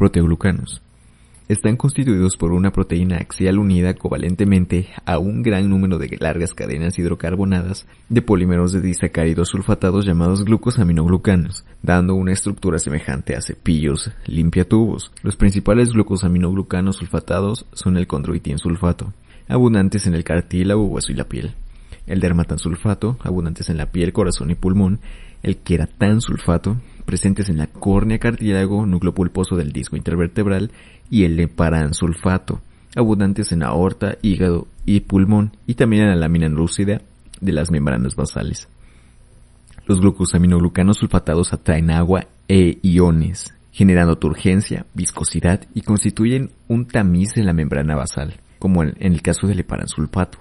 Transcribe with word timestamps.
Proteoglucanos. 0.00 0.80
Están 1.46 1.76
constituidos 1.76 2.38
por 2.38 2.52
una 2.52 2.72
proteína 2.72 3.18
axial 3.18 3.58
unida 3.58 3.92
covalentemente 3.92 4.88
a 5.04 5.18
un 5.18 5.42
gran 5.42 5.68
número 5.68 5.98
de 5.98 6.16
largas 6.18 6.54
cadenas 6.54 6.98
hidrocarbonadas 6.98 7.86
de 8.08 8.22
polímeros 8.22 8.72
de 8.72 8.80
disacáridos 8.80 9.50
sulfatados 9.50 10.06
llamados 10.06 10.46
glucosaminoglucanos, 10.46 11.66
dando 11.82 12.14
una 12.14 12.32
estructura 12.32 12.78
semejante 12.78 13.36
a 13.36 13.42
cepillos 13.42 14.10
limpiatubos. 14.24 15.12
Los 15.22 15.36
principales 15.36 15.90
glucosaminoglucanos 15.90 16.96
sulfatados 16.96 17.66
son 17.74 17.98
el 17.98 18.06
condroitin 18.06 18.56
sulfato, 18.56 19.12
abundantes 19.48 20.06
en 20.06 20.14
el 20.14 20.24
cartílago, 20.24 20.86
hueso 20.86 21.12
y 21.12 21.16
la 21.16 21.24
piel. 21.24 21.54
El 22.10 22.18
dermatansulfato, 22.18 23.18
abundantes 23.22 23.70
en 23.70 23.76
la 23.76 23.86
piel, 23.86 24.12
corazón 24.12 24.50
y 24.50 24.56
pulmón. 24.56 24.98
El 25.44 25.58
queratansulfato, 25.58 26.76
presentes 27.04 27.48
en 27.48 27.58
la 27.58 27.68
córnea, 27.68 28.18
cartílago, 28.18 28.84
núcleo 28.84 29.14
pulposo 29.14 29.54
del 29.54 29.70
disco 29.70 29.96
intervertebral. 29.96 30.72
Y 31.08 31.22
el 31.22 31.36
leparansulfato, 31.36 32.62
abundantes 32.96 33.52
en 33.52 33.62
aorta, 33.62 34.18
hígado 34.22 34.66
y 34.84 35.00
pulmón. 35.00 35.52
Y 35.68 35.74
también 35.74 36.02
en 36.02 36.08
la 36.08 36.16
lámina 36.16 36.48
lúcida 36.48 37.00
de 37.40 37.52
las 37.52 37.70
membranas 37.70 38.16
basales. 38.16 38.66
Los 39.86 40.00
glucosaminoglucanos 40.00 40.96
sulfatados 40.96 41.52
atraen 41.52 41.92
agua 41.92 42.26
e 42.48 42.80
iones, 42.82 43.54
generando 43.70 44.18
turgencia, 44.18 44.84
viscosidad 44.94 45.60
y 45.74 45.82
constituyen 45.82 46.50
un 46.66 46.86
tamiz 46.86 47.36
en 47.36 47.46
la 47.46 47.52
membrana 47.52 47.94
basal 47.94 48.40
como 48.60 48.84
en 48.84 48.94
el 49.00 49.22
caso 49.22 49.48
del 49.48 49.60
heparansulfato. 49.60 50.38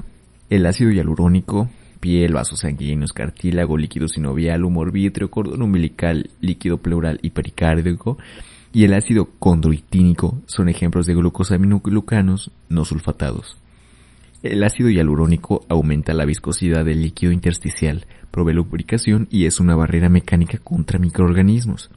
El 0.49 0.65
ácido 0.65 0.91
hialurónico, 0.91 1.69
piel, 1.99 2.33
vasos 2.33 2.61
sanguíneos, 2.61 3.13
cartílago, 3.13 3.77
líquido 3.77 4.07
sinovial, 4.07 4.65
humor 4.65 4.91
vítreo, 4.91 5.29
cordón 5.29 5.61
umbilical, 5.61 6.31
líquido 6.41 6.79
pleural 6.79 7.19
y 7.21 7.29
pericárdico, 7.29 8.17
y 8.73 8.83
el 8.83 8.93
ácido 8.93 9.29
condroitínico 9.37 10.41
son 10.47 10.69
ejemplos 10.69 11.05
de 11.05 11.13
glucosaminoglucanos 11.13 12.51
no 12.67 12.83
sulfatados. 12.83 13.57
El 14.41 14.63
ácido 14.63 14.89
hialurónico 14.89 15.65
aumenta 15.69 16.13
la 16.13 16.25
viscosidad 16.25 16.83
del 16.83 17.01
líquido 17.01 17.31
intersticial, 17.31 18.05
provee 18.31 18.53
lubricación 18.53 19.27
y 19.29 19.45
es 19.45 19.59
una 19.59 19.75
barrera 19.75 20.09
mecánica 20.09 20.57
contra 20.57 20.97
microorganismos. 20.97 21.91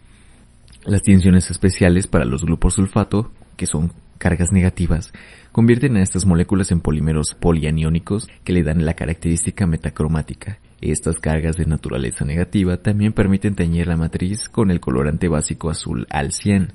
Las 0.85 1.03
tensiones 1.03 1.51
especiales 1.51 2.07
para 2.07 2.25
los 2.25 2.43
sulfato, 2.75 3.31
que 3.57 3.67
son 3.67 3.93
cargas 4.23 4.53
negativas 4.53 5.13
convierten 5.51 5.97
a 5.97 6.01
estas 6.01 6.27
moléculas 6.27 6.71
en 6.71 6.81
polímeros 6.81 7.35
polianiónicos 7.35 8.29
que 8.45 8.53
le 8.53 8.63
dan 8.63 8.87
la 8.87 8.95
característica 8.95 9.67
metacromática. 9.67 10.61
Estas 10.81 11.19
cargas 11.19 11.57
de 11.57 11.67
naturaleza 11.67 12.25
negativa 12.25 12.77
también 12.77 13.13
permiten 13.13 13.57
teñir 13.57 13.89
la 13.89 13.97
matriz 13.97 14.49
con 14.49 14.71
el 14.71 14.79
colorante 14.79 15.27
básico 15.27 15.71
azul 15.71 16.07
al 16.09 16.31
100. 16.31 16.73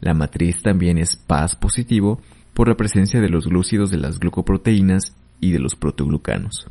La 0.00 0.14
matriz 0.14 0.62
también 0.62 0.96
es 0.96 1.16
paz 1.16 1.54
positivo 1.54 2.22
por 2.54 2.68
la 2.68 2.78
presencia 2.78 3.20
de 3.20 3.28
los 3.28 3.46
glúcidos 3.46 3.90
de 3.90 3.98
las 3.98 4.18
glucoproteínas 4.18 5.14
y 5.38 5.52
de 5.52 5.58
los 5.58 5.74
protoglucanos. 5.74 6.66